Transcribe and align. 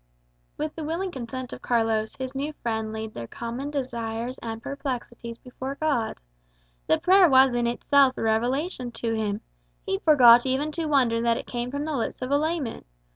With 0.57 0.73
the 0.75 0.83
willing 0.83 1.11
consent 1.11 1.53
of 1.53 1.61
Carlos, 1.61 2.15
his 2.15 2.33
new 2.33 2.53
friend 2.53 2.91
laid 2.91 3.13
their 3.13 3.27
common 3.27 3.69
desires 3.69 4.39
and 4.39 4.59
perplexities 4.59 5.37
before 5.37 5.75
God. 5.75 6.17
The 6.87 6.97
prayer 6.97 7.29
was 7.29 7.53
in 7.53 7.67
itself 7.67 8.17
a 8.17 8.23
revelation 8.23 8.91
to 8.93 9.13
him; 9.13 9.41
he 9.85 9.99
forgot 9.99 10.43
even 10.43 10.71
to 10.71 10.85
wonder 10.87 11.21
that 11.21 11.37
it 11.37 11.45
came 11.45 11.69
from 11.69 11.85
the 11.85 11.95
lips 11.95 12.23
of 12.23 12.31
a 12.31 12.37
layman. 12.39 12.83